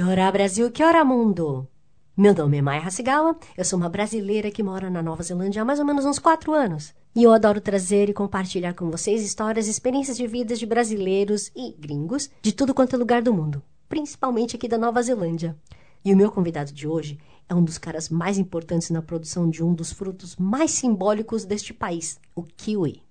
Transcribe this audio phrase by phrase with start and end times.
[0.00, 1.68] Que hora Brasil, que hora mundo!
[2.16, 5.64] Meu nome é Maia Hasegawa, eu sou uma brasileira que mora na Nova Zelândia há
[5.64, 6.94] mais ou menos uns quatro anos.
[7.14, 11.52] E eu adoro trazer e compartilhar com vocês histórias e experiências de vida de brasileiros
[11.54, 15.54] e gringos de tudo quanto é lugar do mundo, principalmente aqui da Nova Zelândia.
[16.02, 19.62] E o meu convidado de hoje é um dos caras mais importantes na produção de
[19.62, 23.02] um dos frutos mais simbólicos deste país, o kiwi.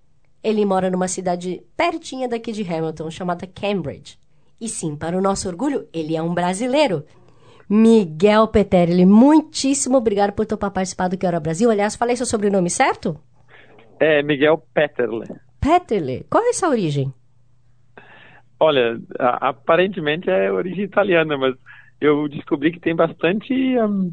[0.42, 4.19] Ele mora numa cidade pertinha daqui de Hamilton, chamada Cambridge.
[4.60, 7.06] E sim, para o nosso orgulho, ele é um brasileiro.
[7.70, 11.70] Miguel Peterli, muitíssimo obrigado por topar participar do Que Hora Brasil.
[11.70, 13.20] Aliás, falei seu sobrenome certo?
[14.00, 15.28] É Miguel Peterle.
[15.62, 16.26] Peterle.
[16.30, 17.14] Qual é essa origem?
[18.60, 21.56] Olha, a, aparentemente é origem italiana, mas
[22.02, 24.12] eu descobri que tem bastante um,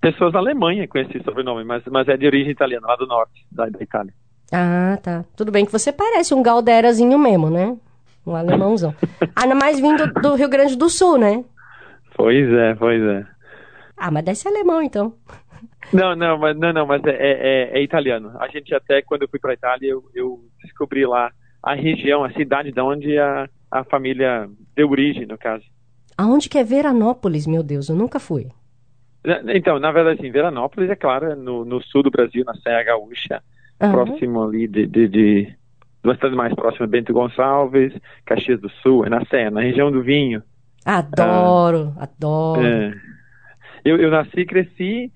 [0.00, 3.44] pessoas na Alemanha com esse sobrenome, mas, mas é de origem italiana, lá do norte
[3.52, 4.14] da, da Itália.
[4.52, 5.24] Ah, tá.
[5.36, 7.76] Tudo bem que você parece um Galderazinho mesmo, né?
[8.26, 8.94] Um alemãozão.
[9.36, 11.44] Ainda mais vindo do Rio Grande do Sul, né?
[12.16, 13.26] Pois é, pois é.
[13.96, 15.14] Ah, mas deve ser alemão, então.
[15.92, 18.32] Não, não, mas, não, não, mas é, é, é italiano.
[18.40, 21.30] A gente até, quando eu fui para a Itália, eu, eu, descobri lá
[21.62, 25.64] a região, a cidade de onde a, a família deu origem, no caso.
[26.16, 27.88] Aonde que é Veranópolis, meu Deus?
[27.88, 28.48] Eu nunca fui.
[29.48, 33.42] Então, na verdade, assim, Veranópolis, é claro, no, no sul do Brasil, na Serra Gaúcha,
[33.82, 33.90] uhum.
[33.90, 35.56] próximo ali de, de, de,
[36.04, 37.94] de uma cidade mais próxima, Bento Gonçalves,
[38.26, 40.42] Caxias do Sul, é na Serra, na região do vinho.
[40.84, 42.62] Adoro, ah, adoro.
[42.62, 42.94] É.
[43.82, 45.12] Eu, eu nasci e cresci,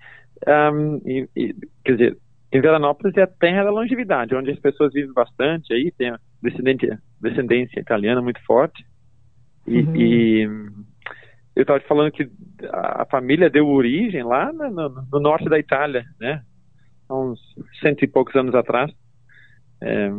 [0.73, 2.19] um, e, e, quer dizer,
[2.51, 6.19] em Veranópolis é a terra da longevidade, onde as pessoas vivem bastante, aí tem a
[6.43, 8.83] descendência, descendência italiana muito forte,
[9.67, 9.97] e, uhum.
[9.97, 10.43] e
[11.55, 12.31] eu estava te falando que
[12.73, 16.41] a família deu origem lá no, no, no, norte da Itália, né?
[17.07, 17.39] Há uns
[17.81, 18.91] cento e poucos anos atrás.
[19.83, 20.11] É,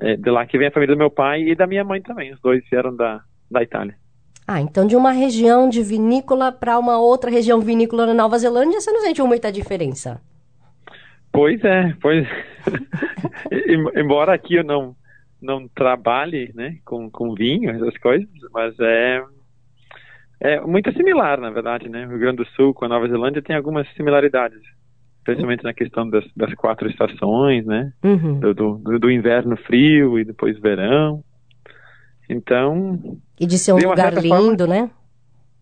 [0.00, 2.32] é, de lá que vem a família do meu pai e da minha mãe também.
[2.32, 3.96] Os dois vieram da, da Itália.
[4.46, 8.80] Ah, então de uma região de vinícola para uma outra região vinícola na Nova Zelândia,
[8.80, 10.20] você não sentiu muita diferença?
[11.32, 12.26] Pois é, pois.
[13.96, 14.94] Embora aqui eu não
[15.40, 19.22] não trabalhe, né, com, com vinho, essas coisas, mas é
[20.40, 22.06] é muito similar, na verdade, né?
[22.06, 24.60] O Rio Grande do Sul com a Nova Zelândia tem algumas similaridades,
[25.26, 27.92] especialmente na questão das, das quatro estações, né?
[28.04, 28.38] Uhum.
[28.38, 31.22] Do, do, do, inverno frio e depois verão.
[32.30, 33.18] Então.
[33.38, 34.90] E de ser um lugar lindo, forma, né?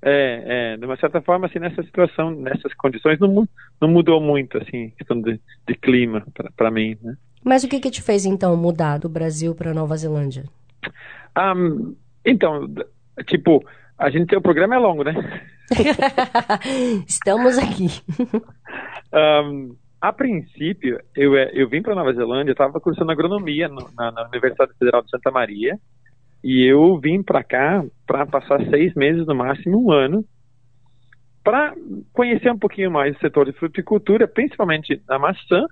[0.02, 3.48] É, é, de uma certa forma, assim, nessa situação, nessas condições, não,
[3.80, 7.16] não mudou muito, assim, questão de, de clima para mim, né?
[7.42, 10.44] Mas o que que te fez, então, mudar do Brasil para Nova Zelândia?
[11.38, 12.68] Um, então,
[13.26, 13.64] tipo,
[13.98, 15.14] a gente, o programa é longo, né?
[17.06, 17.88] Estamos aqui.
[19.12, 24.12] um, a princípio, eu, é, eu vim para Nova Zelândia, estava cursando agronomia no, na,
[24.12, 25.78] na, Universidade Federal de Santa Maria,
[26.42, 30.24] e eu vim para cá para passar seis meses, no máximo um ano,
[31.42, 31.74] para
[32.12, 35.64] conhecer um pouquinho mais o setor de fruticultura, principalmente a maçã,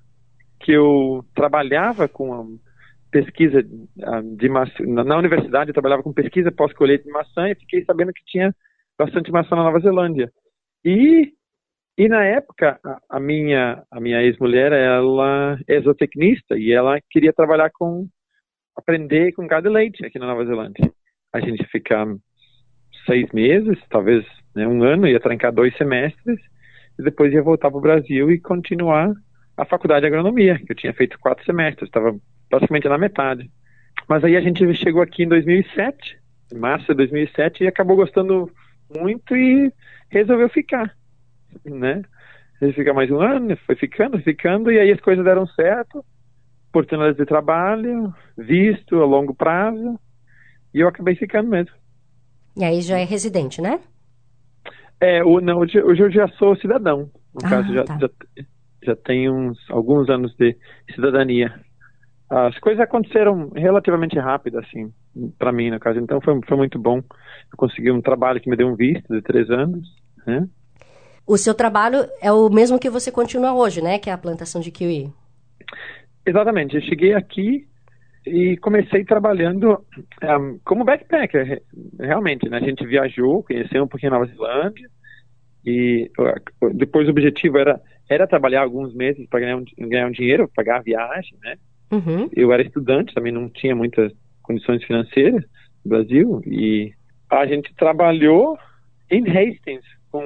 [0.61, 2.59] que eu trabalhava com
[3.11, 8.13] pesquisa de maçã, na universidade eu trabalhava com pesquisa pós-colheita de maçã e fiquei sabendo
[8.13, 8.55] que tinha
[9.05, 10.31] bastante maçã na Nova Zelândia.
[10.85, 11.33] E
[11.99, 12.81] e na época
[13.11, 18.09] a, minha a minha ex-mulher ela é zootecnista e ela queria trabalhar com
[18.75, 20.91] aprender com gado e leite aqui na Nova Zelândia.
[21.33, 22.07] A gente fica
[23.05, 24.25] seis meses, talvez
[24.55, 26.41] né, um ano, ia trancar dois semestres
[26.99, 29.13] e depois ia voltar para o Brasil e continuar
[29.57, 32.17] a faculdade de agronomia, que eu tinha feito quatro semestres, estava
[32.49, 33.51] praticamente na metade.
[34.09, 36.19] Mas aí a gente chegou aqui em 2007,
[36.55, 38.51] em março de 2007, e acabou gostando
[38.99, 39.73] muito e
[40.11, 40.95] resolveu ficar,
[41.65, 42.03] né?
[42.61, 46.05] Ele fica mais um ano, foi ficando, ficando, e aí as coisas deram certo,
[46.69, 49.99] oportunidades de trabalho, visto a longo prazo,
[50.73, 51.75] e eu acabei ficando mesmo.
[52.57, 53.81] E aí já é residente, né?
[55.01, 57.99] É, o, não, hoje, hoje eu já sou cidadão, no ah, caso, já, tá.
[57.99, 58.09] já,
[58.85, 60.57] já tenho uns, alguns anos de
[60.95, 61.53] cidadania
[62.33, 64.91] as coisas aconteceram relativamente rápido, assim,
[65.39, 65.99] para mim, no caso.
[65.99, 66.99] Então foi, foi muito bom.
[66.99, 69.89] Eu consegui um trabalho que me deu um visto de três anos,
[70.27, 70.47] né?
[71.27, 73.99] O seu trabalho é o mesmo que você continua hoje, né?
[73.99, 75.13] Que é a plantação de kiwi.
[76.27, 76.77] Exatamente.
[76.77, 77.67] Eu cheguei aqui
[78.27, 79.85] e comecei trabalhando
[80.23, 81.63] um, como backpacker,
[81.99, 82.59] realmente, né?
[82.59, 84.89] A gente viajou, conheceu um pouquinho a Nova Zelândia
[85.65, 86.11] e
[86.75, 90.79] depois o objetivo era era trabalhar alguns meses para ganhar, um, ganhar um dinheiro, pagar
[90.79, 91.57] a viagem, né?
[91.91, 92.29] Uhum.
[92.35, 95.43] Eu era estudante, também não tinha muitas condições financeiras
[95.85, 96.93] no Brasil e
[97.31, 98.59] a gente trabalhou
[99.11, 100.23] em Hastings com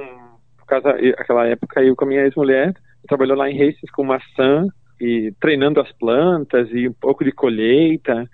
[0.57, 2.73] por causa aquela época eu com a minha ex-mulher
[3.07, 4.67] trabalhou lá em Hastings com maçã
[4.99, 8.29] e treinando as plantas e um pouco de colheita,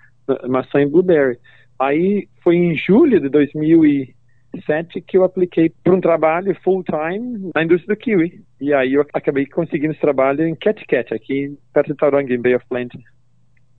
[0.47, 1.38] maçã e blueberry.
[1.80, 7.63] Aí foi em julho de 2007 que eu apliquei para um trabalho full time na
[7.63, 8.44] indústria do kiwi.
[8.62, 12.56] E aí eu acabei conseguindo esse trabalho em Cat aqui perto de Tauranga, em Bay
[12.56, 13.00] of Plenty.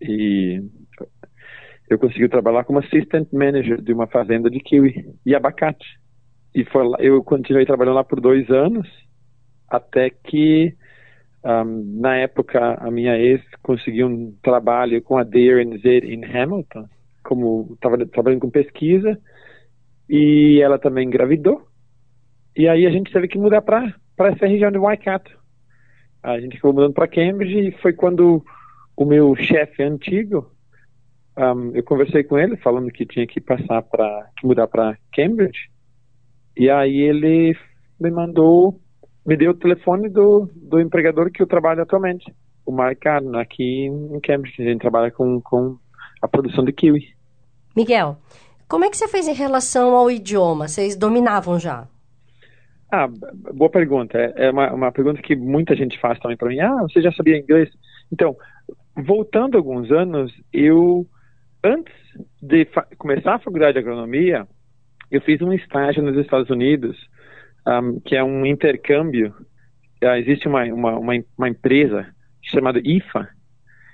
[0.01, 0.63] E
[1.89, 5.87] eu consegui trabalhar como assistant manager de uma fazenda de kiwi e abacate.
[6.55, 8.89] E foi lá, eu continuei trabalhando lá por dois anos
[9.69, 10.75] até que
[11.45, 16.89] um, na época, a minha ex conseguiu um trabalho com a DRNZ em Hamilton,
[17.23, 19.19] como estava trabalhando com pesquisa,
[20.09, 21.67] e ela também engravidou.
[22.57, 25.31] E aí a gente teve que mudar para essa região de Waikato.
[26.23, 28.43] A gente acabou mudando para Cambridge e foi quando
[28.97, 30.51] o meu chefe antigo,
[31.37, 35.71] um, eu conversei com ele falando que tinha que passar para mudar para Cambridge.
[36.57, 37.57] E aí ele
[38.01, 38.81] me mandou
[39.27, 42.33] me deu o telefone do, do empregador que eu trabalho atualmente,
[42.67, 43.07] o Mark
[43.41, 44.61] aqui em Cambridge.
[44.61, 45.79] A gente trabalha com, com
[46.21, 47.09] a produção de kiwi.
[47.75, 48.19] Miguel,
[48.69, 50.69] como é que você fez em relação ao idioma?
[50.69, 51.89] Vocês dominavam já?
[52.93, 53.09] Ah,
[53.53, 54.19] boa pergunta.
[54.19, 56.61] É, é uma, uma pergunta que muita gente faz também para mim.
[56.61, 57.69] Ah, você já sabia inglês?
[58.13, 58.37] Então,
[58.97, 61.07] voltando alguns anos, eu,
[61.65, 61.95] antes
[62.41, 62.67] de
[62.99, 64.47] começar a faculdade de agronomia,
[65.11, 66.97] eu fiz um estágio nos Estados Unidos
[67.67, 69.35] um, que é um intercâmbio.
[70.03, 72.07] Uh, existe uma, uma, uma, uma, empresa
[72.43, 73.29] chamada IFA,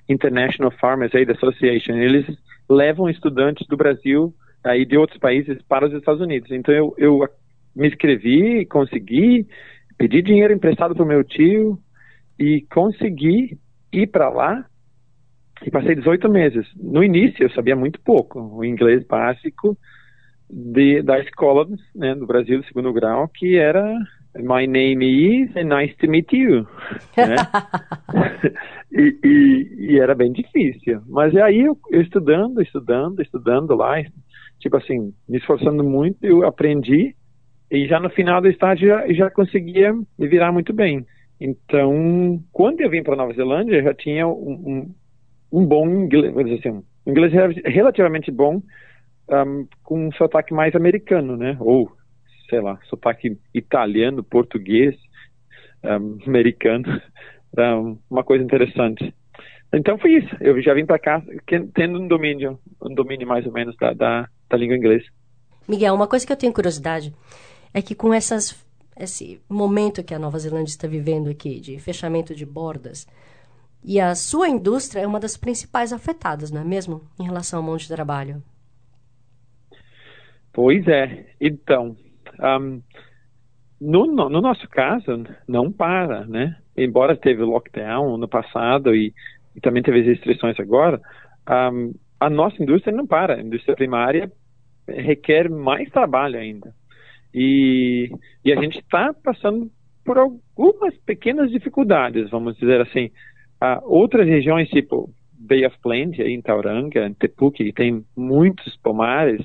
[0.08, 1.92] International Farmers Aid Association.
[1.92, 2.26] Eles
[2.68, 4.34] levam estudantes do Brasil
[4.66, 6.50] uh, e de outros países para os Estados Unidos.
[6.50, 7.28] Então eu, eu
[7.76, 9.46] me inscrevi, consegui,
[9.96, 11.78] pedi dinheiro emprestado para o meu tio
[12.38, 13.58] e consegui
[13.92, 14.64] ir para lá
[15.64, 16.66] e passei 18 meses.
[16.76, 19.76] No início eu sabia muito pouco, o inglês básico,
[20.48, 23.94] de, da escola né, do Brasil, segundo grau, que era
[24.36, 26.66] My name is and nice to meet you.
[27.16, 27.36] Né?
[28.92, 31.02] e, e, e, era bem difícil.
[31.08, 34.02] Mas aí eu, eu, estudando, estudando, estudando lá,
[34.60, 37.14] tipo assim, me esforçando muito, eu aprendi
[37.70, 41.04] e já no final do estágio já, já conseguia me virar muito bem.
[41.40, 44.92] Então, quando eu vim para Nova Zelândia, eu já tinha um,
[45.52, 47.32] um, bom inglês, assim, um inglês
[47.64, 48.62] relativamente bom,
[49.28, 51.56] um, com um sotaque mais americano, né?
[51.60, 51.90] Ou,
[52.48, 54.94] sei lá, sotaque italiano, português,
[55.84, 56.84] um, americano.
[58.08, 59.12] Uma coisa interessante.
[59.72, 60.36] Então foi isso.
[60.40, 61.22] Eu já vim para cá
[61.74, 65.04] tendo um domínio, um domínio mais ou menos da, da, da língua inglesa.
[65.68, 67.12] Miguel, uma coisa que eu tenho curiosidade
[67.72, 68.64] é que com essas,
[68.98, 73.06] esse momento que a Nova Zelândia está vivendo aqui de fechamento de bordas,
[73.82, 77.02] e a sua indústria é uma das principais afetadas, não é mesmo?
[77.18, 78.42] Em relação ao monte de trabalho.
[80.52, 81.26] Pois é.
[81.40, 81.96] Então,
[82.38, 82.82] um,
[83.80, 86.56] no, no, nosso caso, não para, né?
[86.76, 89.14] Embora teve lockdown no passado e,
[89.56, 91.00] e também teve restrições agora,
[91.72, 93.36] um, a nossa indústria não para.
[93.36, 94.30] A indústria primária
[94.86, 96.74] requer mais trabalho ainda.
[97.32, 98.10] E,
[98.44, 99.70] e a gente está passando
[100.04, 103.10] por algumas pequenas dificuldades, vamos dizer assim.
[103.62, 109.44] Uh, outras regiões, tipo Bay of Plenty, em Tauranga, em Tepuque, que tem muitos pomares,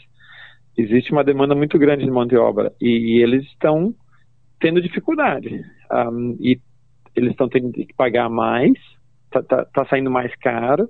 [0.77, 3.93] existe uma demanda muito grande de mão de obra e, e eles estão
[4.59, 6.59] tendo dificuldade um, e
[7.15, 8.73] eles estão tendo que pagar mais,
[9.25, 10.89] está tá, tá saindo mais caro.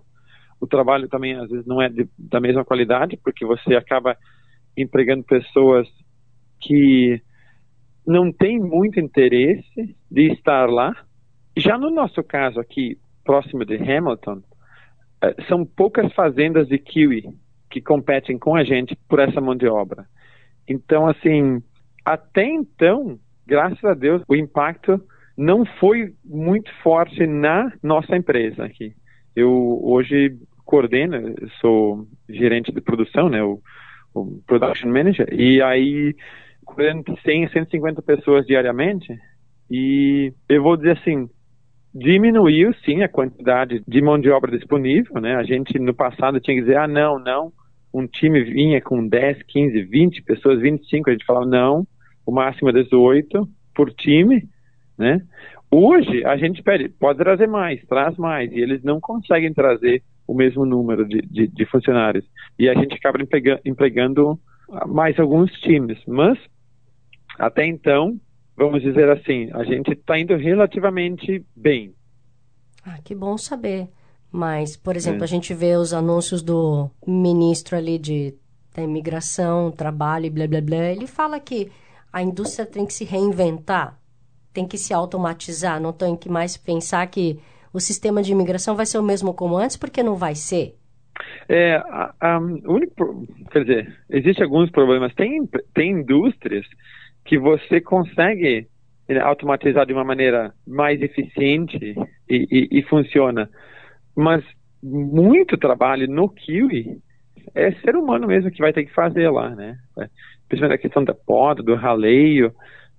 [0.59, 4.17] O trabalho também às vezes não é de, da mesma qualidade porque você acaba
[4.75, 5.87] empregando pessoas
[6.59, 7.21] que
[8.05, 10.95] não têm muito interesse de estar lá.
[11.55, 14.41] Já no nosso caso aqui, próximo de Hamilton,
[15.21, 17.23] eh, são poucas fazendas de kiwi
[17.69, 20.05] que competem com a gente por essa mão de obra.
[20.67, 21.61] Então, assim,
[22.05, 25.01] até então, graças a Deus, o impacto
[25.37, 28.93] não foi muito forte na nossa empresa aqui.
[29.35, 33.59] Eu hoje coordeno, sou gerente de produção, né, o,
[34.13, 36.15] o production manager, e aí
[36.63, 39.07] coordeno 100, 150 pessoas diariamente,
[39.69, 41.29] e eu vou dizer assim,
[41.95, 45.35] diminuiu sim a quantidade de mão de obra disponível, né?
[45.35, 47.53] A gente no passado tinha que dizer, ah, não, não,
[47.93, 51.87] um time vinha com 10, 15, 20 pessoas, 25, a gente falava, não,
[52.25, 54.43] o máximo é 18 por time,
[54.97, 55.21] né?
[55.71, 60.33] Hoje a gente pede, pode trazer mais, traz mais, e eles não conseguem trazer o
[60.33, 62.25] mesmo número de, de, de funcionários.
[62.59, 63.19] E a gente acaba
[63.63, 64.37] empregando
[64.87, 65.97] mais alguns times.
[66.07, 66.37] Mas,
[67.39, 68.19] até então,
[68.55, 71.93] vamos dizer assim, a gente está indo relativamente bem.
[72.83, 73.89] Ah, que bom saber.
[74.31, 75.23] Mas, por exemplo, é.
[75.23, 78.33] a gente vê os anúncios do ministro ali de
[78.75, 80.91] da imigração, trabalho e blá blá blá.
[80.91, 81.71] Ele fala que
[82.11, 83.97] a indústria tem que se reinventar,
[84.53, 87.39] tem que se automatizar, não tem que mais pensar que
[87.73, 90.75] o sistema de imigração vai ser o mesmo como antes, porque não vai ser.
[91.47, 95.13] É, a, a, o único, quer dizer, existem alguns problemas.
[95.13, 96.65] Tem, tem indústrias
[97.25, 98.67] que você consegue
[99.09, 101.95] né, automatizar de uma maneira mais eficiente
[102.29, 103.49] e, e, e funciona.
[104.15, 104.43] Mas
[104.81, 106.97] muito trabalho no Kiwi
[107.53, 109.77] é ser humano mesmo que vai ter que fazer lá, né?
[110.47, 112.53] Principalmente a questão da poda, do raleio.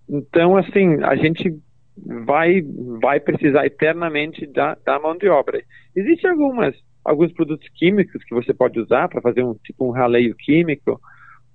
[0.09, 1.57] Então, assim, a gente
[2.25, 2.63] vai
[3.01, 5.63] vai precisar eternamente da, da mão de obra.
[5.95, 10.35] Existem algumas alguns produtos químicos que você pode usar para fazer um tipo um raleio
[10.35, 11.01] químico,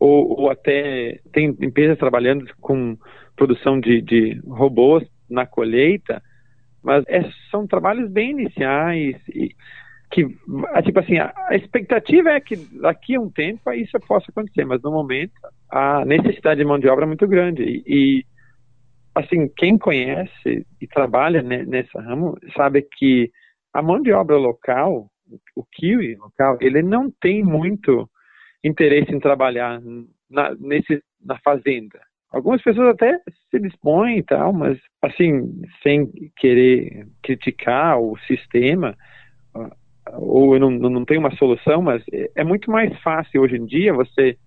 [0.02, 2.98] ou, ou, até tem empresas trabalhando com
[3.36, 6.24] produção de, de robôs na colheita,
[6.84, 9.56] mas é, são trabalhos bem iniciais e
[10.12, 10.28] que
[10.84, 14.82] tipo assim a, a expectativa é que daqui a um tempo isso possa acontecer, mas
[14.82, 15.34] no momento
[15.70, 17.62] a necessidade de mão de obra é muito grande.
[17.64, 18.26] E, e
[19.14, 23.32] assim quem conhece e trabalha nessa ramo sabe que
[23.72, 25.12] a mão de obra local
[25.56, 28.10] o kiwi local, ele não tem muito
[28.64, 29.82] interesse em trabalhar
[30.30, 32.00] na, nesse, na fazenda.
[32.32, 38.96] Algumas pessoas até se dispõem e tal, mas assim, sem querer criticar o sistema,
[39.54, 39.70] ah,
[40.18, 43.66] ou eu não, não tenho uma solução, mas é, é muito mais fácil hoje em
[43.66, 44.38] dia você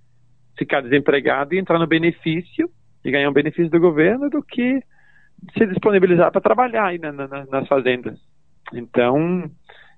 [0.57, 2.71] ficar desempregado e entrar no benefício
[3.05, 4.81] e ganhar um benefício do governo do que
[5.57, 8.19] se disponibilizar para trabalhar aí na, na, nas fazendas.
[8.73, 9.51] Então,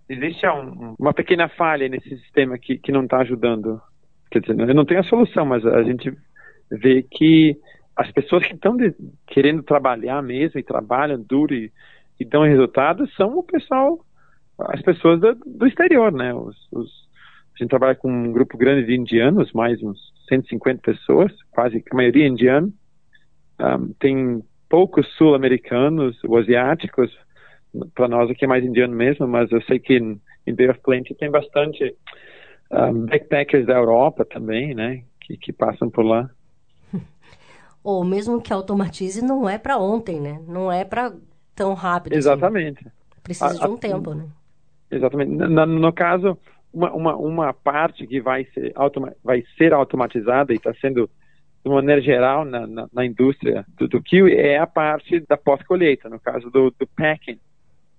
[0.08, 3.80] existe um, uma pequena falha nesse sistema que, que não está ajudando.
[4.30, 6.12] Quer dizer, eu não tenho a solução, mas a gente
[6.70, 7.56] vê que
[7.96, 8.76] as pessoas que estão
[9.26, 11.72] querendo trabalhar mesmo e trabalham duro e,
[12.20, 13.98] e dão resultados são o pessoal,
[14.58, 16.34] as pessoas do, do exterior, né?
[16.34, 16.88] Os, os,
[17.54, 21.94] a gente trabalha com um grupo grande de indianos, mais uns 150 pessoas, quase a
[21.94, 22.72] maioria indiano.
[23.58, 27.10] Um, tem poucos sul-americanos ou asiáticos,
[27.94, 30.80] para nós aqui é mais indiano mesmo, mas eu sei que em, em Bay of
[30.80, 31.94] Plenty tem bastante
[32.70, 36.30] um, backpackers da Europa também, né, que, que passam por lá.
[37.82, 40.40] Ou mesmo que automatize, não é para ontem, né?
[40.46, 41.12] Não é para
[41.54, 42.12] tão rápido.
[42.12, 42.18] Assim.
[42.18, 42.80] Exatamente.
[42.80, 42.96] Assim.
[43.22, 44.26] Precisa a, de um a, tempo, né?
[44.90, 45.30] Exatamente.
[45.30, 46.38] No, no caso,
[46.72, 51.10] uma, uma, uma, parte que vai ser, automa vai ser automatizada e está sendo
[51.64, 55.36] de uma maneira geral na, na, na indústria do, do kiwi é a parte da
[55.36, 57.38] pós-colheita, no caso do, do packing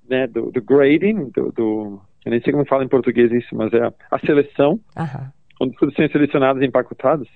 [0.09, 3.71] né, do, do grading, do, do, eu nem sei como fala em português isso, mas
[3.73, 5.31] é a, a seleção, uhum.
[5.61, 7.27] onde tudo são selecionados e empacotados,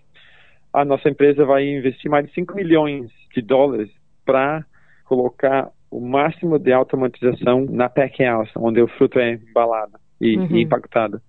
[0.73, 3.89] a nossa empresa vai investir mais de 5 milhões de dólares
[4.25, 4.65] para
[5.05, 10.55] colocar o máximo de automatização na pack house, onde o fruto é embalado e, uhum.
[10.55, 11.21] e empacotado.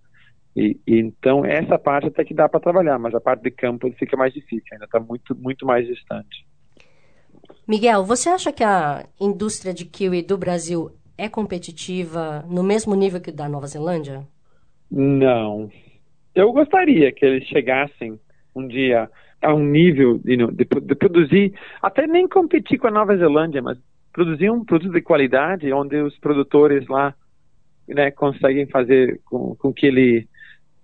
[0.55, 3.91] E, e, então essa parte até que dá para trabalhar, mas a parte de campo
[3.99, 6.47] fica mais difícil, ainda está muito muito mais distante.
[7.67, 10.91] Miguel, você acha que a indústria de kiwi do Brasil
[11.23, 14.27] é competitiva no mesmo nível que da Nova Zelândia?
[14.91, 15.71] Não.
[16.35, 18.19] Eu gostaria que eles chegassem
[18.57, 19.09] um dia
[19.41, 23.79] a um nível de, de, produzir, até nem competir com a Nova Zelândia, mas
[24.13, 27.15] produzir um produto de qualidade onde os produtores lá
[27.87, 30.29] né, conseguem fazer com, com que ele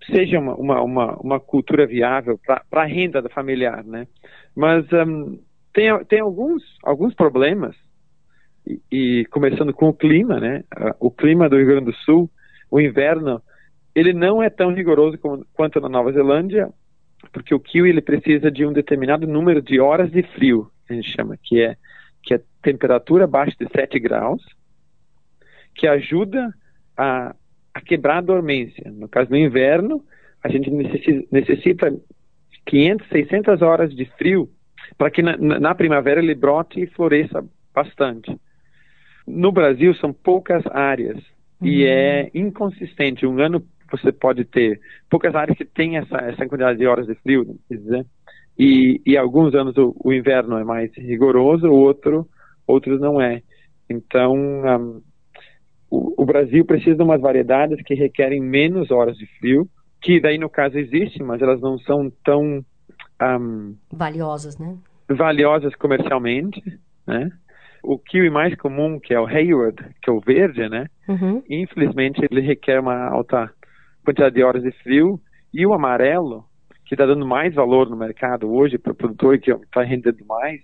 [0.09, 4.07] seja uma, uma, uma, uma cultura viável para a renda da familiar, né?
[4.55, 5.37] Mas um,
[5.73, 7.75] tem, tem alguns, alguns problemas
[8.91, 10.63] e, começando com o clima, né?
[10.99, 12.29] O clima do Rio Grande do Sul,
[12.69, 13.41] o inverno,
[13.95, 16.69] ele não é tão rigoroso como, quanto na Nova Zelândia,
[17.33, 21.11] porque o kiwi ele precisa de um determinado número de horas de frio, a gente
[21.11, 21.75] chama, que é
[22.21, 24.43] que é temperatura abaixo de 7 graus,
[25.73, 26.53] que ajuda
[26.97, 27.33] a,
[27.73, 28.91] a quebrar a dormência.
[28.91, 30.03] No caso, no inverno,
[30.43, 31.97] a gente necessita, necessita
[32.65, 34.49] 500, 600 horas de frio
[34.97, 38.37] para que na, na primavera ele brote e floresça bastante
[39.29, 41.17] no Brasil são poucas áreas
[41.61, 41.67] uhum.
[41.67, 43.25] e é inconsistente.
[43.25, 47.15] Um ano você pode ter poucas áreas que têm essa, essa quantidade de horas de
[47.15, 48.05] frio, dizer,
[48.57, 52.27] e, e alguns anos o, o, inverno é mais rigoroso, outro,
[52.67, 53.41] outros não é.
[53.89, 55.01] Então, um,
[55.89, 59.67] o, o, Brasil precisa de umas variedades que requerem menos horas de frio,
[60.01, 62.63] que daí no caso existem, mas elas não são tão
[63.21, 64.77] um, valiosas, né?
[65.07, 66.61] Valiosas comercialmente,
[67.07, 67.31] né?
[67.83, 70.87] O kiwi mais comum, que é o Hayward, que é o verde, né?
[71.07, 71.43] Uhum.
[71.49, 73.51] Infelizmente, ele requer uma alta
[74.03, 75.19] quantidade de horas de frio,
[75.53, 76.45] e o amarelo,
[76.85, 80.61] que está dando mais valor no mercado hoje para o produtor que está rendendo mais,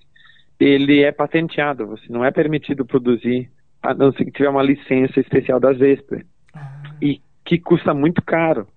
[0.60, 3.50] ele é patenteado, você não é permitido produzir
[3.82, 6.26] a não ser que tiver uma licença especial da Zesper.
[6.54, 6.82] Ah.
[7.02, 8.68] E que custa muito caro.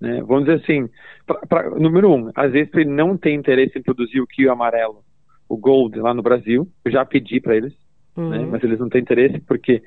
[0.00, 0.22] Né?
[0.22, 0.88] Vamos dizer assim,
[1.26, 5.02] pra, pra, número um, a Zesper não tem interesse em produzir o kiwi amarelo,
[5.48, 6.68] o gold, lá no Brasil.
[6.84, 7.72] Eu já pedi para eles,
[8.16, 8.30] uhum.
[8.30, 8.46] né?
[8.50, 9.82] mas eles não têm interesse porque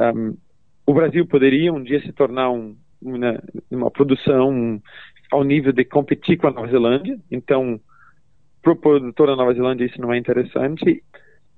[0.00, 0.36] um,
[0.86, 4.80] o Brasil poderia um dia se tornar um, uma, uma produção um,
[5.30, 7.18] ao nível de competir com a Nova Zelândia.
[7.30, 7.80] Então,
[8.62, 11.02] para o produtor da Nova Zelândia isso não é interessante.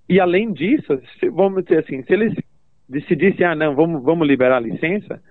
[0.08, 2.34] E além disso, se, vamos dizer assim, se eles
[2.88, 5.22] decidissem, ah, não, vamos, vamos liberar a licença,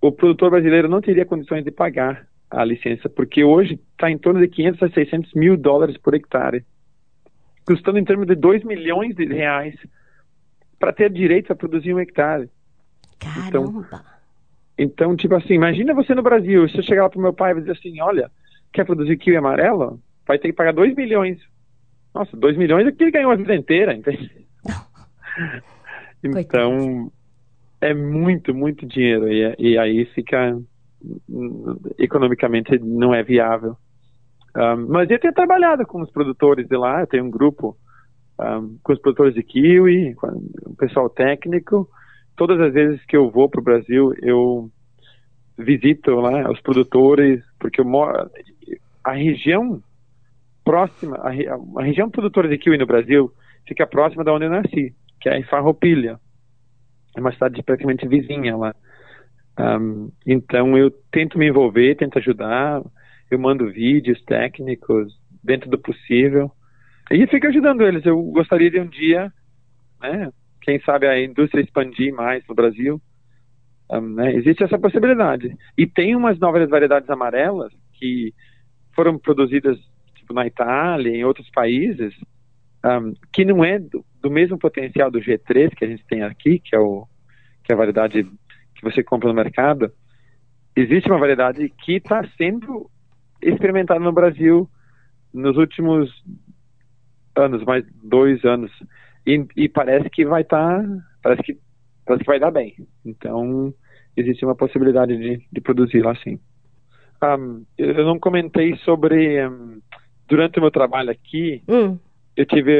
[0.00, 4.40] o produtor brasileiro não teria condições de pagar a licença, porque hoje está em torno
[4.40, 6.64] de 500 a 600 mil dólares por hectare,
[7.66, 9.74] custando em torno de 2 milhões de reais
[10.78, 12.50] para ter direito a produzir um hectare.
[13.18, 13.48] Caramba!
[13.48, 13.84] Então,
[14.76, 17.60] então, tipo assim, imagina você no Brasil, se eu chegar lá pro meu pai e
[17.60, 18.30] dizer assim, olha,
[18.72, 20.00] quer produzir kiwi amarelo?
[20.26, 21.38] Vai ter que pagar 2 milhões.
[22.12, 24.46] Nossa, 2 milhões é que ele ganhou a vida inteira, entende?
[26.22, 27.10] então,
[27.80, 29.28] é muito, muito dinheiro.
[29.28, 30.58] E, e aí fica,
[31.98, 33.76] economicamente, não é viável.
[34.56, 37.76] Um, mas eu tenho trabalhado com os produtores de lá, eu tenho um grupo
[38.40, 40.28] um, com os produtores de kiwi, com
[40.66, 41.88] o pessoal técnico.
[42.36, 44.70] Todas as vezes que eu vou para o Brasil, eu
[45.58, 48.30] visito lá os produtores, porque eu moro.
[49.02, 49.82] A região
[50.64, 51.30] próxima, a,
[51.80, 53.30] a, região produtora de kiwi no Brasil
[53.66, 56.18] fica próxima da onde eu nasci, que é em Farroupilha.
[57.16, 58.74] É uma cidade praticamente vizinha lá.
[59.58, 62.82] Um, então eu tento me envolver, tento ajudar,
[63.34, 65.12] eu mando vídeos técnicos
[65.42, 66.50] dentro do possível
[67.10, 68.04] e fico ajudando eles.
[68.06, 69.32] Eu gostaria de um dia,
[70.00, 70.30] né,
[70.62, 73.00] quem sabe a indústria expandir mais no Brasil.
[73.90, 75.54] Um, né, existe essa possibilidade.
[75.76, 78.32] E tem umas novas variedades amarelas que
[78.94, 79.78] foram produzidas
[80.16, 82.14] tipo, na Itália, em outros países,
[82.84, 86.58] um, que não é do, do, mesmo potencial do G3 que a gente tem aqui,
[86.58, 87.06] que é, o,
[87.62, 88.24] que é a variedade
[88.74, 89.92] que você compra no mercado.
[90.74, 92.90] Existe uma variedade que está sendo
[93.48, 94.68] experimentada no Brasil
[95.32, 96.10] nos últimos
[97.36, 98.70] anos, mais dois anos,
[99.26, 100.88] e, e parece que vai estar, tá,
[101.22, 101.58] parece que
[102.06, 102.74] parece que vai dar bem.
[103.04, 103.72] Então
[104.16, 106.38] existe uma possibilidade de, de produzir lá sim.
[107.22, 109.80] Um, eu não comentei sobre um,
[110.28, 111.98] durante o meu trabalho aqui, hum.
[112.36, 112.76] eu tive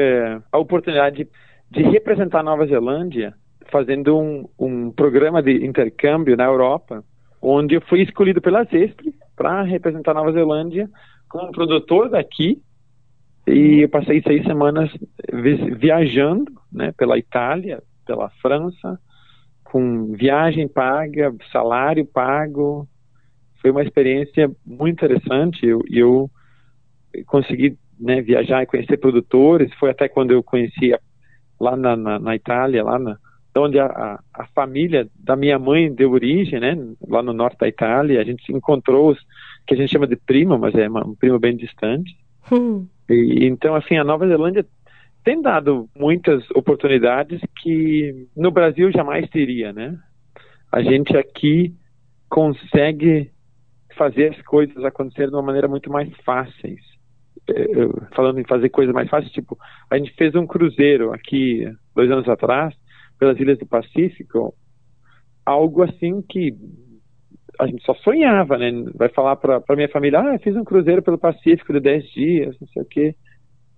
[0.51, 1.27] a oportunidade
[1.71, 3.33] de, representar a Nova Zelândia
[3.71, 7.03] fazendo um, um programa de intercâmbio na Europa,
[7.41, 10.89] onde eu fui escolhido pela CESP para representar Nova Zelândia
[11.29, 12.61] como produtor daqui
[13.47, 14.89] e eu passei seis semanas
[15.77, 18.99] viajando, né, pela Itália, pela França,
[19.63, 22.87] com viagem paga, salário pago.
[23.61, 25.65] Foi uma experiência muito interessante.
[25.65, 26.29] Eu, eu
[27.27, 29.71] consegui né, viajar e conhecer produtores.
[29.75, 30.99] Foi até quando eu conhecia
[31.59, 33.17] lá na, na, na Itália, lá na,
[33.57, 36.75] onde a, a, a, família da minha mãe deu origem, né,
[37.07, 38.21] lá no norte da Itália.
[38.21, 39.19] A gente encontrou os
[39.65, 42.15] que a gente chama de primo, mas é uma, um primo bem distante.
[42.51, 42.87] Hum.
[43.09, 44.65] E, então, assim, a Nova Zelândia
[45.23, 49.97] tem dado muitas oportunidades que no Brasil jamais teria, né?
[50.71, 51.73] A gente aqui
[52.29, 53.31] consegue
[53.97, 56.81] fazer as coisas acontecer de uma maneira muito mais fáceis.
[57.47, 59.57] É, falando em fazer coisas mais fáceis, tipo,
[59.89, 61.65] a gente fez um cruzeiro aqui
[61.95, 62.75] dois anos atrás
[63.17, 64.53] pelas ilhas do Pacífico,
[65.45, 66.55] algo assim que
[67.59, 68.71] a gente só sonhava, né?
[68.95, 72.67] Vai falar para minha família, ah, fiz um cruzeiro pelo Pacífico de 10 dias, não
[72.67, 73.15] sei o quê.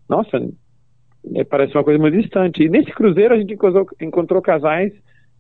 [0.10, 0.38] Nossa,
[1.36, 2.64] é, parece uma coisa muito distante.
[2.64, 4.94] E nesse cruzeiro a gente encontrou, encontrou casais,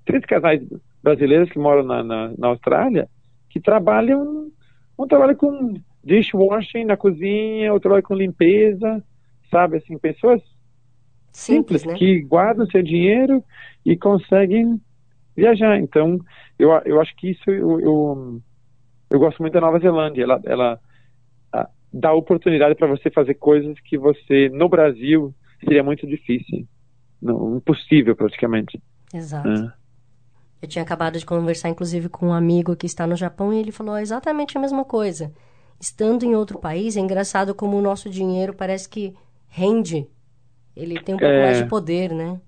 [0.05, 0.62] três casais
[1.01, 3.07] brasileiros que moram na, na, na Austrália,
[3.49, 4.51] que trabalham,
[4.97, 9.03] um trabalha com dishwashing na cozinha, outro trabalha com limpeza,
[9.49, 10.41] sabe, assim, pessoas
[11.38, 11.93] simples, simples né?
[11.93, 13.43] que guardam seu dinheiro
[13.86, 14.82] e conseguem
[15.36, 15.80] viajar.
[15.80, 16.19] Então,
[16.58, 18.41] eu, eu acho que isso eu, eu,
[19.12, 20.23] eu gosto muito da Nova Zelândia.
[20.23, 20.80] Ela, ela
[21.54, 26.67] a, dá oportunidade para você fazer coisas que você, no Brasil, seria muito difícil.
[27.21, 28.82] Não, impossível, praticamente.
[29.13, 29.47] Exato.
[29.47, 29.73] É.
[30.60, 33.71] Eu tinha acabado de conversar, inclusive, com um amigo que está no Japão e ele
[33.71, 35.32] falou exatamente a mesma coisa.
[35.80, 39.15] Estando em outro país, é engraçado como o nosso dinheiro parece que
[39.47, 40.08] rende.
[40.78, 41.42] Ele tem um pouco é...
[41.44, 42.40] mais de poder, né?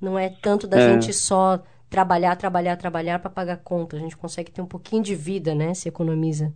[0.00, 0.92] Não é tanto da é...
[0.92, 3.96] gente só trabalhar, trabalhar, trabalhar para pagar conta.
[3.96, 5.72] A gente consegue ter um pouquinho de vida, né?
[5.74, 6.52] Se economiza.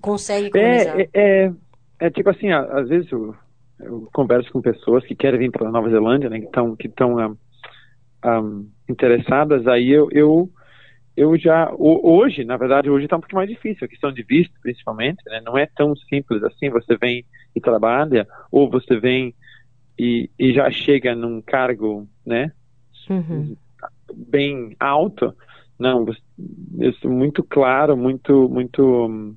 [0.00, 0.98] Consegue economizar.
[0.98, 1.52] É, é, é,
[2.00, 3.34] é tipo assim, às vezes eu,
[3.78, 6.40] eu, converso com pessoas que querem vir para a Nova Zelândia, né?
[6.40, 7.36] Que estão que um,
[8.24, 9.66] um, interessadas.
[9.66, 10.50] Aí eu, eu
[11.16, 14.54] eu já hoje, na verdade, hoje está um pouco mais difícil, a questão de visto,
[14.62, 15.40] principalmente, né?
[15.44, 16.70] Não é tão simples assim.
[16.70, 19.34] Você vem e trabalha, ou você vem
[20.00, 22.50] e, e já chega num cargo, né?
[23.10, 23.54] Uhum.
[24.14, 25.34] Bem alto.
[25.78, 26.06] Não,
[27.00, 29.34] sou muito claro, muito, muito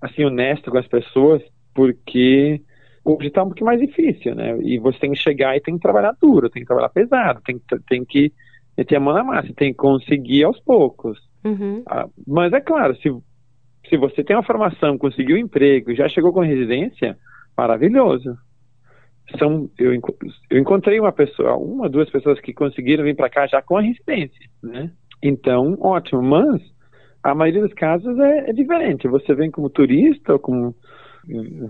[0.00, 1.40] assim honesto com as pessoas,
[1.72, 2.60] porque
[3.04, 4.58] hoje está um pouquinho mais difícil, né?
[4.60, 7.60] E você tem que chegar e tem que trabalhar duro, tem que trabalhar pesado, tem,
[7.88, 8.32] tem que
[8.76, 11.16] meter a mão na massa, tem que conseguir aos poucos.
[11.44, 11.84] Uhum.
[11.86, 13.08] Ah, mas é claro, se,
[13.88, 17.16] se você tem uma formação, conseguiu um emprego, já chegou com residência,
[17.56, 18.36] maravilhoso.
[19.38, 19.92] São, eu,
[20.50, 23.82] eu encontrei uma pessoa, uma, duas pessoas que conseguiram vir para cá já com a
[23.82, 24.90] residência, né?
[25.22, 26.60] Então, ótimo, mas
[27.22, 29.08] a maioria dos casos é, é diferente.
[29.08, 30.74] Você vem como turista ou como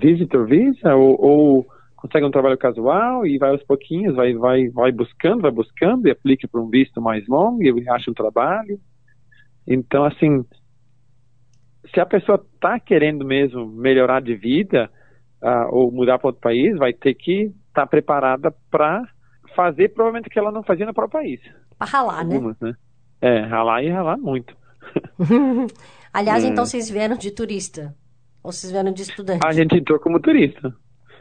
[0.00, 4.90] visitor visa ou, ou consegue um trabalho casual e vai aos pouquinhos, vai, vai, vai
[4.90, 8.78] buscando, vai buscando e aplica para um visto mais longo e acha um trabalho.
[9.66, 10.44] Então, assim,
[11.94, 14.90] se a pessoa está querendo mesmo melhorar de vida
[15.42, 19.02] uh, ou mudar para outro país, vai ter que estar tá preparada para
[19.54, 21.40] fazer provavelmente o que ela não fazia no próprio país.
[21.78, 22.34] Para ralar, né?
[22.36, 22.70] Algumas, né?
[22.70, 22.74] né?
[23.20, 24.56] É, ralar e ralar muito.
[26.12, 26.48] Aliás, é.
[26.48, 27.94] então vocês vieram de turista?
[28.42, 29.46] Ou vocês vieram de estudante?
[29.46, 30.74] A gente entrou como turista.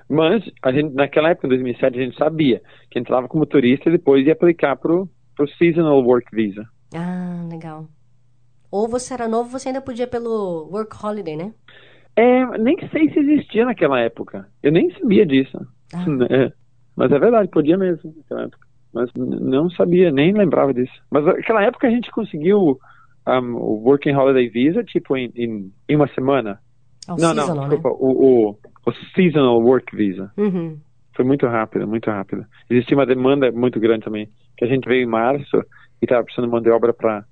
[0.09, 3.93] Mas a gente, naquela época, em 2007, a gente sabia que entrava como turista e
[3.93, 5.07] depois ia aplicar para o
[5.57, 6.63] Seasonal Work Visa.
[6.93, 7.87] Ah, legal.
[8.69, 11.53] Ou você era novo, você ainda podia pelo Work Holiday, né?
[12.15, 14.47] É, nem sei se existia naquela época.
[14.61, 15.57] Eu nem sabia disso.
[15.93, 16.05] Ah.
[16.29, 16.51] É,
[16.95, 18.67] mas é verdade, podia mesmo naquela época.
[18.93, 20.93] Mas não sabia, nem lembrava disso.
[21.09, 22.77] Mas naquela época a gente conseguiu
[23.27, 26.59] um, o Working Holiday Visa, tipo, em, em, em uma semana.
[27.07, 27.95] Oh, não, seasonal, não, desculpa, né?
[27.99, 30.31] o, o, o, Seasonal Work Visa.
[30.37, 30.77] Uhum.
[31.15, 32.45] Foi muito rápido, muito rápido.
[32.69, 35.57] Existia uma demanda muito grande também, que a gente veio em março
[36.01, 37.25] e estava precisando de mão de obra para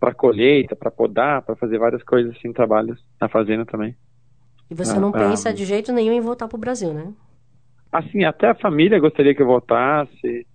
[0.00, 3.96] para colheita, para podar, para fazer várias coisas assim, trabalhos na fazenda também.
[4.70, 7.12] E você não ah, pensa ah, de jeito nenhum em voltar para o Brasil, né?
[7.90, 10.46] Assim, até a família gostaria que eu voltasse,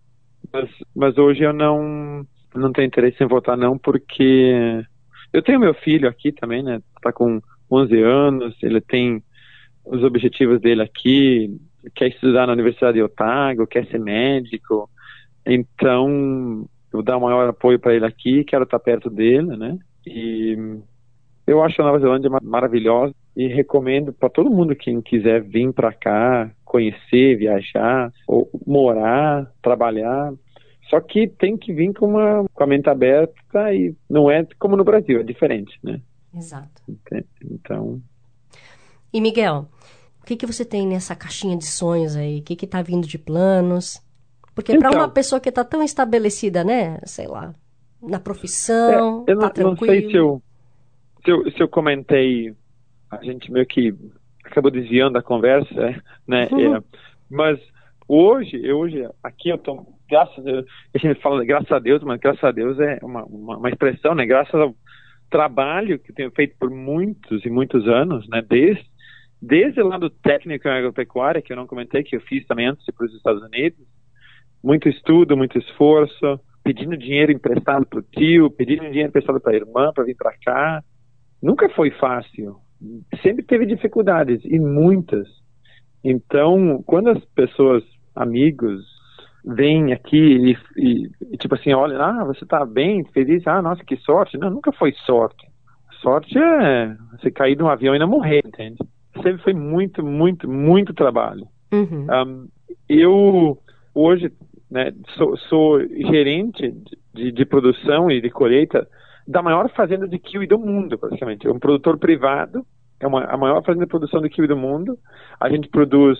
[0.51, 4.85] mas, mas hoje eu não não tenho interesse em voltar não, porque
[5.31, 6.79] eu tenho meu filho aqui também, né?
[7.01, 9.23] Tá com 11 anos, ele tem
[9.83, 11.59] os objetivos dele aqui,
[11.95, 14.87] quer estudar na Universidade de Otago, quer ser médico.
[15.43, 19.77] Então, eu vou dar o maior apoio para ele aqui, quero estar perto dele, né?
[20.05, 20.55] E
[21.47, 25.91] eu acho a Nova Zelândia maravilhosa e recomendo para todo mundo quem quiser vir para
[25.91, 30.33] cá, conhecer, viajar, ou morar, trabalhar.
[30.89, 34.77] Só que tem que vir com, uma, com a mente aberta e não é como
[34.77, 35.99] no Brasil, é diferente, né?
[36.35, 36.81] Exato.
[37.43, 38.01] Então.
[39.11, 39.67] E Miguel,
[40.21, 42.39] o que, que você tem nessa caixinha de sonhos aí?
[42.39, 44.01] O que está vindo de planos?
[44.55, 46.99] Porque então, para uma pessoa que está tão estabelecida, né?
[47.05, 47.53] Sei lá,
[48.01, 50.41] na profissão, é, eu não, tá não sei se eu,
[51.23, 52.53] se eu, se eu comentei,
[53.19, 53.93] a gente meio que
[54.43, 56.47] acabou desviando a conversa, né?
[56.51, 56.75] Uhum.
[56.75, 56.81] É,
[57.29, 57.59] mas
[58.07, 62.03] hoje, eu, hoje, aqui eu tô, graças a Deus, a gente fala graças a Deus,
[62.03, 64.25] mas graças a Deus é uma, uma, uma expressão, né?
[64.25, 64.75] Graças ao
[65.33, 68.85] trabalho que tenho feito por muitos e muitos anos, né, desde,
[69.41, 72.85] desde o lado técnico em agropecuária, que eu não comentei, que eu fiz também antes
[72.85, 73.79] de ir para os Estados Unidos,
[74.63, 79.55] muito estudo, muito esforço, pedindo dinheiro emprestado para o tio, pedindo dinheiro emprestado para a
[79.55, 80.83] irmã para vir para cá.
[81.41, 82.57] Nunca foi fácil.
[83.21, 85.27] Sempre teve dificuldades, e muitas.
[86.03, 87.83] Então, quando as pessoas,
[88.15, 88.83] amigos,
[89.45, 93.97] vem aqui e, e, tipo assim, olha, ah, você tá bem, isso, ah, nossa, que
[93.97, 94.37] sorte.
[94.37, 95.47] Não, nunca foi sorte.
[96.01, 98.77] Sorte é você cair de um avião e não morrer, entende?
[99.21, 101.47] Sempre foi muito, muito, muito trabalho.
[101.71, 102.07] Uhum.
[102.09, 102.47] Um,
[102.89, 103.57] eu,
[103.93, 104.31] hoje,
[104.69, 106.73] né, sou, sou gerente
[107.13, 108.87] de, de, produção e de colheita
[109.27, 111.47] da maior fazenda de kiwi do mundo, praticamente.
[111.47, 112.65] É um produtor privado,
[112.99, 114.97] é uma, a maior fazenda de produção de kiwi do mundo.
[115.39, 116.19] A gente produz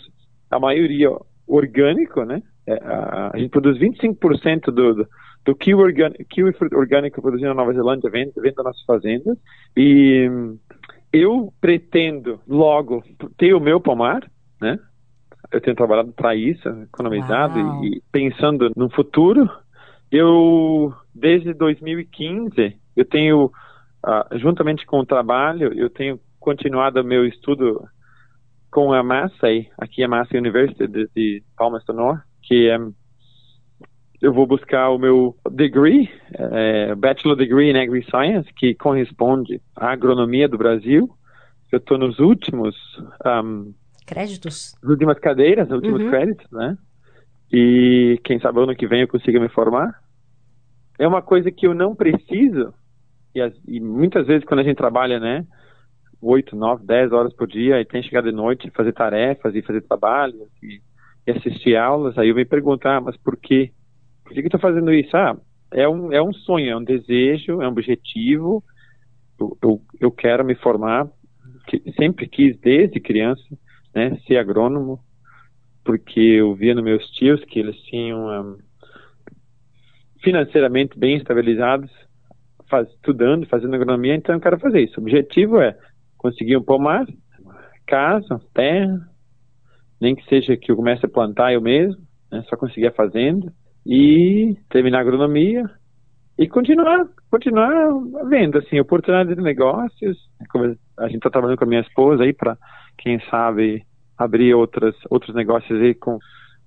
[0.49, 1.09] a maioria
[1.47, 2.41] orgânico, né?
[2.65, 5.07] É, a, a, gente produz 25% do, do,
[5.45, 9.37] do kiwi, orgânico, kiwi orgânico produzido na Nova Zelândia, vem, vem das nossas fazendas.
[9.75, 10.29] E
[11.11, 13.03] eu pretendo logo
[13.37, 14.29] ter o meu pomar,
[14.61, 14.79] né?
[15.51, 19.47] Eu tenho trabalhado para isso, economizado e, e, pensando no futuro.
[20.11, 27.88] Eu, desde 2015, eu tenho, uh, juntamente com o trabalho, eu tenho continuado meu estudo
[28.69, 32.77] com a Massey, aqui a Massey University de, de Palmerston North, que é,
[34.21, 39.91] eu vou buscar o meu degree, é, Bachelor Degree in Agri Science, que corresponde à
[39.91, 41.10] agronomia do Brasil.
[41.71, 42.75] Eu estou nos últimos
[43.25, 43.73] um,
[44.06, 46.10] créditos, nas últimas cadeiras, nos últimos uhum.
[46.10, 46.77] créditos, né?
[47.51, 49.93] E quem sabe ano que vem eu consiga me formar.
[50.97, 52.73] É uma coisa que eu não preciso
[53.33, 55.45] e, as, e muitas vezes quando a gente trabalha, né,
[56.21, 59.53] 8, 9, 10 horas por dia e tem que chegar de noite e fazer tarefas
[59.55, 60.81] e fazer trabalho e,
[61.27, 63.71] e assistir aulas, aí eu me pergunto, ah, mas por quê?
[64.23, 65.15] Por que, eu estou fazendo isso?
[65.17, 65.37] Ah,
[65.71, 68.63] é um, é um sonho, é um desejo, é um objetivo.
[69.39, 71.09] Eu, eu, eu quero me formar,
[71.67, 73.43] que, sempre quis desde criança,
[73.93, 74.99] né, ser agrônomo,
[75.83, 78.57] porque eu via nos meus tios que eles tinham um,
[80.23, 81.91] financeiramente bem estabilizados,
[82.73, 84.99] faz, estudando, fazendo agronomia, então eu quero fazer isso.
[84.99, 85.77] O objetivo é
[86.17, 87.05] conseguir um pomar,
[87.86, 88.97] casa, terra,
[90.01, 93.53] nem que seja que eu comece a plantar eu mesmo, né, só conseguir a fazenda,
[93.86, 95.69] e terminar a agronomia
[96.39, 97.69] e continuar, continuar
[98.27, 100.17] vendo, assim, oportunidades de negócios,
[100.97, 102.57] a gente está trabalhando com a minha esposa aí para,
[102.97, 103.83] quem sabe,
[104.17, 106.17] abrir outras, outros negócios aí com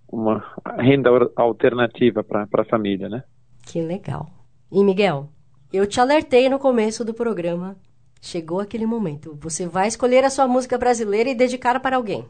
[0.09, 0.45] uma
[0.79, 3.25] renda alternativa para a família, né?
[3.67, 4.29] Que legal.
[4.71, 5.31] E Miguel,
[5.77, 7.77] eu te alertei no começo do programa.
[8.21, 9.37] Chegou aquele momento.
[9.41, 12.25] Você vai escolher a sua música brasileira e dedicar para alguém.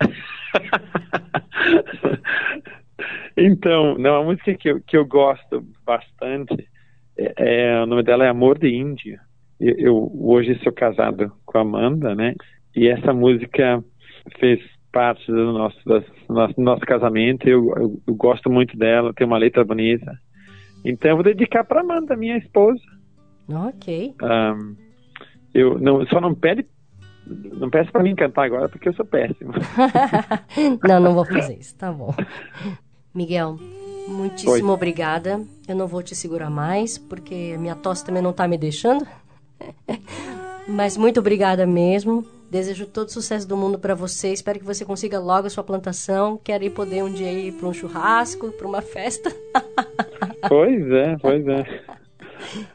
[3.36, 6.68] então, não, a música que eu, que eu gosto bastante,
[7.16, 9.20] é, é, o nome dela é Amor de Índia.
[9.58, 12.34] Eu, eu hoje sou casado com a Amanda, né?
[12.76, 13.82] E essa música
[14.38, 14.60] fez
[14.92, 17.48] parte do nosso, do nosso, nosso casamento.
[17.48, 20.12] Eu, eu, eu, gosto muito dela, tem uma letra bonita.
[20.84, 22.80] Então eu vou dedicar para Amanda, minha esposa.
[23.48, 24.14] Ok.
[24.22, 24.76] Um,
[25.52, 26.66] eu não, só não pede,
[27.26, 29.52] não peço para mim cantar agora porque eu sou péssimo.
[30.86, 32.14] não, não vou fazer isso, tá bom.
[33.14, 33.58] Miguel,
[34.08, 34.74] muitíssimo Oi.
[34.74, 35.40] obrigada.
[35.66, 39.06] Eu não vou te segurar mais porque a minha tosse também não tá me deixando.
[40.66, 42.26] Mas muito obrigada mesmo.
[42.50, 44.32] Desejo todo sucesso do mundo para você.
[44.32, 46.38] Espero que você consiga logo a sua plantação.
[46.42, 49.34] Quero ir poder um dia ir para um churrasco, para uma festa.
[50.48, 51.64] pois é, pois é.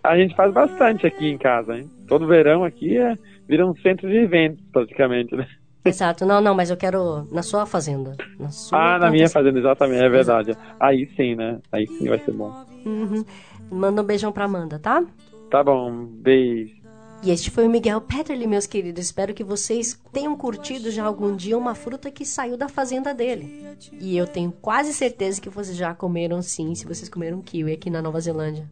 [0.04, 1.90] A gente faz bastante aqui em casa, hein?
[2.08, 3.16] Todo verão aqui é,
[3.48, 5.48] vira um centro de eventos, praticamente, né?
[5.86, 8.16] Exato, não, não, mas eu quero na sua fazenda.
[8.40, 10.58] Na sua ah, na minha fazenda, exatamente, é verdade.
[10.80, 11.60] Aí sim, né?
[11.72, 12.54] Aí sim vai ser bom.
[12.86, 13.24] Uhum.
[13.72, 15.04] Manda um beijão pra Amanda, tá?
[15.50, 16.79] Tá bom, beijo.
[17.22, 19.06] E este foi o Miguel Petterly, meus queridos.
[19.06, 23.68] Espero que vocês tenham curtido já algum dia uma fruta que saiu da fazenda dele.
[23.92, 27.90] E eu tenho quase certeza que vocês já comeram sim, se vocês comeram kiwi aqui
[27.90, 28.72] na Nova Zelândia.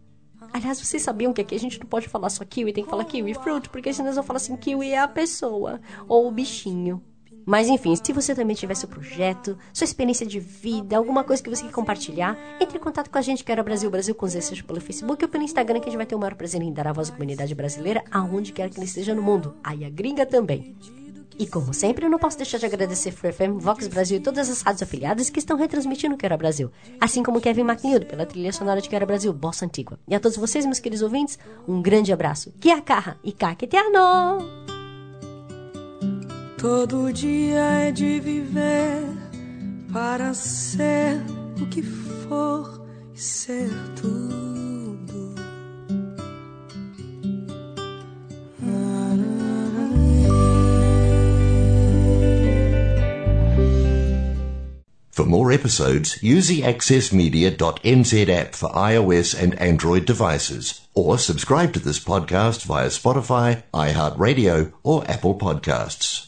[0.53, 3.03] Aliás, vocês sabiam que aqui a gente não pode falar só kiwi, tem que falar
[3.03, 7.03] kiwi fruit, porque senão eles vão falar assim, kiwi é a pessoa ou o bichinho.
[7.47, 11.49] Mas enfim, se você também tiver seu projeto, sua experiência de vida, alguma coisa que
[11.49, 14.41] você quer compartilhar, entre em contato com a gente, que era Brasil Brasil com Z,
[14.41, 16.73] seja pelo Facebook ou pelo Instagram, que a gente vai ter o maior prazer em
[16.73, 19.55] dar a voz à comunidade brasileira aonde quer que ele esteja no mundo.
[19.63, 20.75] Aí a gringa também.
[21.39, 24.49] E como sempre, eu não posso deixar de agradecer Free FM, Vox Brasil e todas
[24.49, 26.69] as rádios afiliadas que estão retransmitindo o Quero Brasil.
[26.99, 29.97] Assim como Kevin MacNeil pela trilha sonora de Quero Brasil, Bossa Antigua.
[30.05, 32.51] E a todos vocês, meus queridos ouvintes, um grande abraço.
[32.59, 34.76] Que a carra e caque eterno!
[36.57, 39.03] Todo dia é de viver
[39.93, 41.21] para ser
[41.61, 45.35] o que for e ser tudo.
[55.11, 61.79] For more episodes, use the accessmedia.nz app for iOS and Android devices, or subscribe to
[61.79, 66.27] this podcast via Spotify, iHeartRadio, or Apple Podcasts.